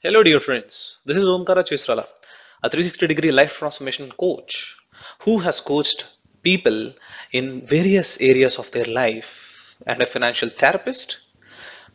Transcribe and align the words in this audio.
Hello, 0.00 0.22
dear 0.22 0.38
friends. 0.38 0.98
This 1.06 1.16
is 1.16 1.24
Omkara 1.24 1.62
Chitrala, 1.64 2.06
a 2.62 2.68
360 2.68 3.06
degree 3.06 3.30
life 3.30 3.56
transformation 3.58 4.10
coach 4.10 4.76
who 5.20 5.38
has 5.38 5.60
coached 5.60 6.06
people 6.42 6.92
in 7.32 7.66
various 7.66 8.20
areas 8.20 8.58
of 8.58 8.70
their 8.70 8.84
life 8.84 9.76
and 9.86 10.02
a 10.02 10.06
financial 10.06 10.50
therapist 10.50 11.20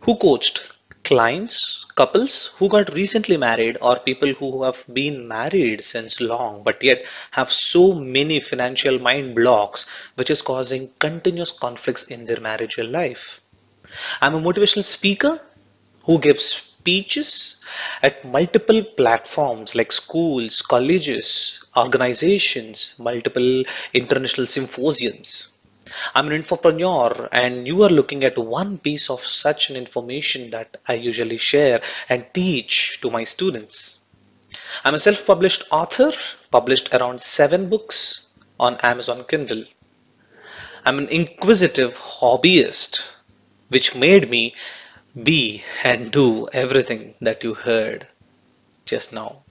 who 0.00 0.16
coached 0.16 0.72
clients, 1.04 1.84
couples 1.96 2.52
who 2.56 2.70
got 2.70 2.94
recently 2.94 3.36
married 3.36 3.76
or 3.82 3.98
people 3.98 4.32
who 4.32 4.62
have 4.62 4.82
been 4.90 5.28
married 5.28 5.84
since 5.84 6.20
long 6.20 6.62
but 6.62 6.82
yet 6.82 7.04
have 7.30 7.50
so 7.50 7.92
many 7.92 8.40
financial 8.40 8.98
mind 8.98 9.34
blocks 9.34 9.84
which 10.14 10.30
is 10.30 10.40
causing 10.40 10.88
continuous 10.98 11.52
conflicts 11.52 12.04
in 12.04 12.24
their 12.24 12.40
marital 12.40 12.86
life. 12.86 13.42
I'm 14.22 14.34
a 14.34 14.40
motivational 14.40 14.84
speaker 14.84 15.38
who 16.04 16.18
gives 16.20 16.67
speeches 16.80 17.56
at 18.02 18.24
multiple 18.24 18.82
platforms 18.96 19.74
like 19.74 19.90
schools, 19.90 20.62
colleges, 20.62 21.64
organizations, 21.76 22.94
multiple 22.98 23.64
international 23.92 24.46
symposiums. 24.46 25.52
I'm 26.14 26.28
an 26.28 26.42
infopreneur 26.42 27.28
and 27.32 27.66
you 27.66 27.82
are 27.82 27.90
looking 27.90 28.22
at 28.24 28.38
one 28.38 28.78
piece 28.78 29.10
of 29.10 29.20
such 29.20 29.70
an 29.70 29.76
information 29.76 30.50
that 30.50 30.76
I 30.86 30.94
usually 30.94 31.38
share 31.38 31.80
and 32.08 32.26
teach 32.32 33.00
to 33.00 33.10
my 33.10 33.24
students. 33.24 34.00
I'm 34.84 34.94
a 34.94 34.98
self-published 34.98 35.64
author, 35.72 36.12
published 36.50 36.94
around 36.94 37.20
seven 37.20 37.68
books 37.68 38.28
on 38.60 38.76
Amazon 38.82 39.24
Kindle. 39.24 39.64
I'm 40.84 40.98
an 40.98 41.08
inquisitive 41.08 41.94
hobbyist, 41.96 43.16
which 43.68 43.94
made 43.94 44.30
me 44.30 44.54
be 45.22 45.64
and 45.84 46.10
do 46.12 46.48
everything 46.52 47.14
that 47.20 47.44
you 47.44 47.54
heard 47.54 48.06
just 48.84 49.12
now. 49.12 49.42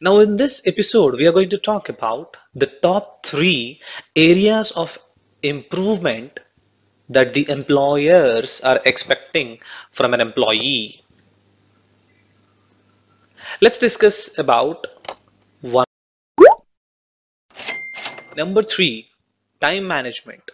Now, 0.00 0.18
in 0.18 0.36
this 0.36 0.66
episode, 0.66 1.14
we 1.14 1.26
are 1.26 1.32
going 1.32 1.48
to 1.50 1.58
talk 1.58 1.88
about 1.88 2.36
the 2.54 2.66
top 2.66 3.24
three 3.24 3.80
areas 4.14 4.70
of 4.72 4.98
improvement 5.42 6.40
that 7.08 7.32
the 7.32 7.48
employers 7.48 8.60
are 8.60 8.80
expecting 8.84 9.60
from 9.92 10.12
an 10.12 10.20
employee. 10.20 11.02
Let's 13.60 13.78
discuss 13.78 14.38
about 14.38 14.86
one. 15.62 15.86
Number 18.36 18.62
three, 18.62 19.08
time 19.60 19.86
management. 19.86 20.50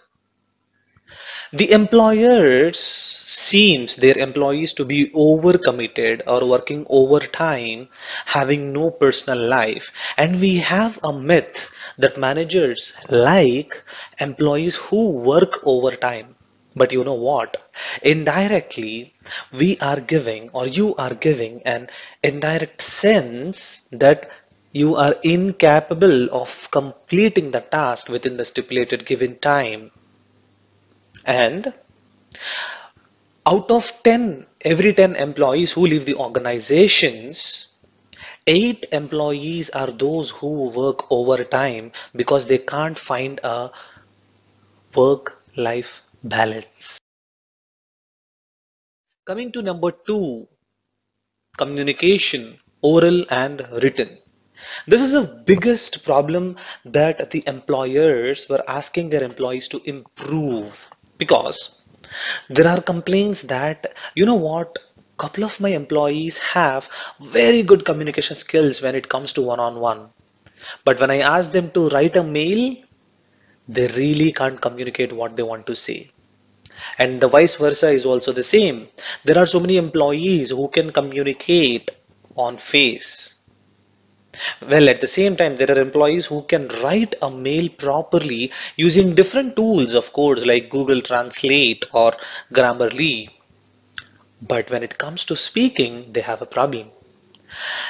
The 1.55 1.70
employers 1.72 2.78
seems 2.78 3.97
their 3.97 4.19
employees 4.19 4.75
to 4.75 4.84
be 4.84 5.08
overcommitted 5.11 6.22
or 6.27 6.47
working 6.47 6.84
overtime, 6.91 7.89
having 8.27 8.75
no 8.75 8.91
personal 8.91 9.39
life. 9.48 9.92
And 10.19 10.41
we 10.41 10.56
have 10.58 10.98
a 11.03 11.11
myth 11.12 11.70
that 11.97 12.19
managers 12.19 12.92
like 13.08 13.83
employees 14.20 14.77
who 14.77 15.20
work 15.23 15.67
overtime. 15.67 16.36
But 16.77 16.92
you 16.92 17.03
know 17.03 17.14
what? 17.14 17.56
Indirectly, 18.03 19.14
we 19.53 19.78
are 19.78 20.00
giving 20.00 20.50
or 20.50 20.67
you 20.67 20.95
are 20.97 21.14
giving 21.14 21.62
an 21.62 21.89
indirect 22.23 22.83
sense 22.83 23.89
that 23.92 24.28
you 24.73 24.97
are 24.97 25.17
incapable 25.23 26.28
of 26.34 26.69
completing 26.70 27.53
the 27.53 27.61
task 27.61 28.08
within 28.11 28.36
the 28.36 28.45
stipulated 28.45 29.06
given 29.06 29.39
time 29.39 29.92
and 31.24 31.72
out 33.46 33.70
of 33.70 33.92
10 34.02 34.46
every 34.60 34.94
10 34.94 35.16
employees 35.16 35.72
who 35.72 35.86
leave 35.86 36.05
the 36.05 36.14
organizations 36.14 37.72
8 38.46 38.86
employees 38.90 39.70
are 39.70 39.90
those 39.90 40.30
who 40.30 40.70
work 40.70 41.12
overtime 41.12 41.92
because 42.14 42.48
they 42.48 42.58
can't 42.58 42.98
find 42.98 43.38
a 43.44 43.70
work 44.96 45.40
life 45.56 46.02
balance. 46.24 46.98
Coming 49.24 49.52
to 49.52 49.62
number 49.62 49.92
2 49.92 50.48
communication 51.56 52.58
oral 52.80 53.24
and 53.30 53.64
written. 53.80 54.18
This 54.89 55.02
is 55.02 55.12
the 55.12 55.42
biggest 55.46 56.04
problem 56.04 56.56
that 56.84 57.30
the 57.30 57.44
employers 57.46 58.48
were 58.48 58.64
asking 58.66 59.10
their 59.10 59.22
employees 59.22 59.68
to 59.68 59.80
improve 59.84 60.90
because 61.22 61.58
there 62.48 62.68
are 62.68 62.80
complaints 62.92 63.42
that 63.55 63.94
you 64.14 64.27
know 64.27 64.40
what 64.48 64.78
couple 65.22 65.44
of 65.44 65.60
my 65.64 65.70
employees 65.80 66.38
have 66.38 66.88
very 67.20 67.62
good 67.62 67.84
communication 67.84 68.36
skills 68.44 68.83
when 68.83 68.96
it 69.00 69.08
comes 69.08 69.33
to 69.34 69.42
one-on-one. 69.42 70.08
But 70.84 71.00
when 71.00 71.10
I 71.10 71.18
ask 71.18 71.52
them 71.52 71.70
to 71.72 71.88
write 71.90 72.16
a 72.16 72.24
mail 72.24 72.77
they 73.68 73.86
really 73.88 74.33
can't 74.33 74.60
communicate 74.60 75.12
what 75.12 75.36
they 75.36 75.42
want 75.42 75.66
to 75.66 75.77
say. 75.77 76.10
And 76.98 77.20
the 77.20 77.28
vice 77.28 77.54
versa 77.54 77.90
is 77.90 78.04
also 78.04 78.33
the 78.33 78.42
same. 78.42 78.89
There 79.24 79.39
are 79.39 79.46
so 79.46 79.60
many 79.60 79.77
employees 79.77 80.50
who 80.50 80.68
can 80.68 80.90
communicate 80.90 81.90
on 82.36 82.56
face 82.56 83.42
well, 84.61 84.89
at 84.89 85.01
the 85.01 85.07
same 85.07 85.36
time, 85.36 85.57
there 85.57 85.70
are 85.70 85.80
employees 85.80 86.27
who 86.27 86.42
can 86.42 86.69
write 86.83 87.14
a 87.23 87.30
mail 87.30 87.69
properly 87.69 88.53
using 88.77 89.14
different 89.14 89.57
tools, 89.57 89.95
of 89.95 90.13
course, 90.13 90.47
like 90.47 90.70
Google 90.70 91.01
Translate 91.03 91.85
or 91.92 92.13
Grammarly. 92.52 93.31
But 94.42 94.70
when 94.70 94.83
it 94.83 94.98
comes 94.98 95.25
to 95.27 95.36
speaking, 95.36 96.13
they 96.13 96.20
have 96.20 96.42
a 96.42 96.47
problem. 96.47 96.91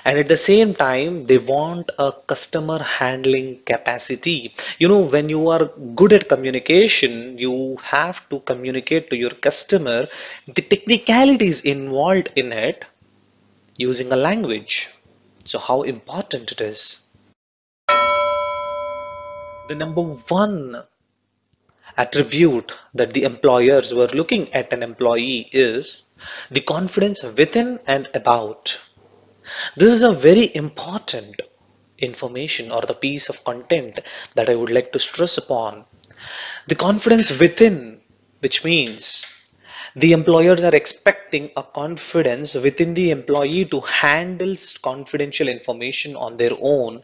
And 0.04 0.18
at 0.18 0.28
the 0.28 0.36
same 0.36 0.74
time, 0.74 1.22
they 1.22 1.38
want 1.38 1.90
a 1.98 2.12
customer 2.12 2.78
handling 2.78 3.62
capacity. 3.64 4.54
You 4.78 4.88
know, 4.88 5.00
when 5.00 5.28
you 5.28 5.48
are 5.48 5.66
good 5.94 6.12
at 6.12 6.28
communication, 6.28 7.38
you 7.38 7.76
have 7.82 8.28
to 8.28 8.40
communicate 8.40 9.10
to 9.10 9.16
your 9.16 9.30
customer 9.30 10.08
the 10.46 10.62
technicalities 10.62 11.62
involved 11.62 12.30
in 12.36 12.52
it 12.52 12.84
using 13.76 14.12
a 14.12 14.16
language. 14.16 14.88
So 15.44 15.58
how 15.58 15.82
important 15.82 16.52
it 16.52 16.60
is. 16.60 17.06
The 19.68 19.74
number 19.74 20.02
one 20.02 20.84
attribute 21.96 22.72
that 22.94 23.12
the 23.12 23.24
employers 23.24 23.92
were 23.92 24.08
looking 24.08 24.52
at 24.54 24.72
an 24.72 24.82
employee 24.82 25.48
is 25.52 26.02
the 26.50 26.60
confidence 26.60 27.22
within 27.22 27.80
and 27.86 28.08
about. 28.14 28.80
This 29.76 29.92
is 29.92 30.02
a 30.02 30.12
very 30.12 30.54
important 30.54 31.42
information 31.98 32.70
or 32.70 32.82
the 32.82 32.94
piece 32.94 33.28
of 33.28 33.44
content 33.44 34.00
that 34.34 34.48
I 34.48 34.54
would 34.54 34.70
like 34.70 34.92
to 34.92 34.98
stress 34.98 35.38
upon. 35.38 35.84
The 36.68 36.74
confidence 36.74 37.38
within, 37.38 38.00
which 38.40 38.64
means 38.64 39.26
the 39.94 40.12
employers 40.12 40.64
are 40.64 40.74
expecting 40.74 41.50
a 41.56 41.62
confidence 41.62 42.54
within 42.54 42.94
the 42.94 43.10
employee 43.10 43.64
to 43.66 43.80
handle 43.80 44.54
confidential 44.80 45.48
information 45.48 46.16
on 46.16 46.36
their 46.36 46.52
own 46.60 47.02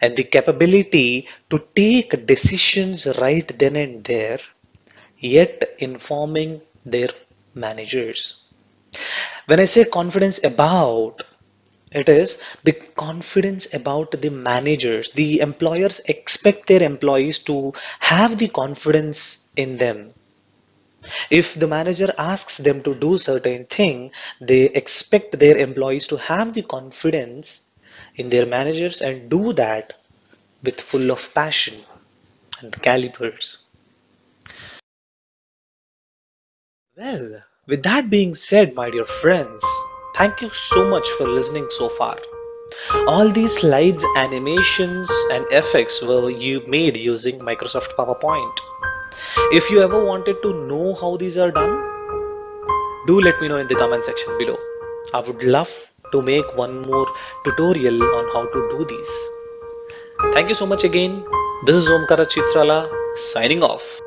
and 0.00 0.16
the 0.16 0.22
capability 0.22 1.26
to 1.50 1.58
take 1.74 2.26
decisions 2.26 3.06
right 3.18 3.58
then 3.58 3.76
and 3.76 4.04
there, 4.04 4.38
yet 5.18 5.62
informing 5.78 6.60
their 6.84 7.08
managers. 7.54 8.44
When 9.46 9.58
I 9.58 9.64
say 9.64 9.84
confidence 9.84 10.42
about, 10.44 11.22
it 11.90 12.08
is 12.08 12.40
the 12.62 12.72
confidence 12.72 13.72
about 13.74 14.12
the 14.12 14.30
managers. 14.30 15.10
The 15.12 15.40
employers 15.40 16.00
expect 16.00 16.68
their 16.68 16.82
employees 16.82 17.40
to 17.40 17.72
have 17.98 18.38
the 18.38 18.48
confidence 18.48 19.48
in 19.56 19.78
them 19.78 20.12
if 21.30 21.54
the 21.54 21.66
manager 21.66 22.12
asks 22.18 22.58
them 22.58 22.82
to 22.82 22.94
do 22.94 23.16
certain 23.18 23.64
thing, 23.66 24.10
they 24.40 24.64
expect 24.64 25.38
their 25.38 25.56
employees 25.56 26.08
to 26.08 26.16
have 26.16 26.54
the 26.54 26.62
confidence 26.62 27.64
in 28.16 28.28
their 28.28 28.46
managers 28.46 29.00
and 29.00 29.30
do 29.30 29.52
that 29.54 29.94
with 30.62 30.80
full 30.80 31.10
of 31.10 31.32
passion 31.34 31.74
and 32.60 32.72
calibers. 32.82 33.64
Well, 36.96 37.42
with 37.66 37.84
that 37.84 38.10
being 38.10 38.34
said, 38.34 38.74
my 38.74 38.90
dear 38.90 39.04
friends, 39.04 39.64
thank 40.16 40.42
you 40.42 40.50
so 40.50 40.88
much 40.88 41.08
for 41.10 41.28
listening 41.28 41.68
so 41.70 41.88
far. 41.88 42.16
All 43.06 43.28
these 43.28 43.58
slides, 43.58 44.04
animations 44.16 45.10
and 45.30 45.46
effects 45.52 46.02
were 46.02 46.30
you 46.30 46.66
made 46.66 46.96
using 46.96 47.38
Microsoft 47.38 47.94
PowerPoint. 47.94 48.58
If 49.52 49.70
you 49.70 49.82
ever 49.82 50.04
wanted 50.04 50.42
to 50.42 50.52
know 50.66 50.94
how 50.94 51.16
these 51.16 51.36
are 51.36 51.50
done, 51.50 51.76
do 53.06 53.20
let 53.20 53.40
me 53.40 53.48
know 53.48 53.56
in 53.56 53.66
the 53.66 53.74
comment 53.74 54.04
section 54.04 54.36
below. 54.38 54.56
I 55.12 55.20
would 55.20 55.42
love 55.42 55.92
to 56.12 56.22
make 56.22 56.56
one 56.56 56.82
more 56.82 57.06
tutorial 57.44 58.02
on 58.02 58.30
how 58.32 58.46
to 58.46 58.68
do 58.70 58.84
these. 58.84 59.28
Thank 60.32 60.48
you 60.48 60.54
so 60.54 60.66
much 60.66 60.84
again. 60.84 61.24
This 61.66 61.76
is 61.76 61.88
Omkara 61.88 62.26
Chitrala 62.26 62.88
signing 63.14 63.62
off. 63.62 64.00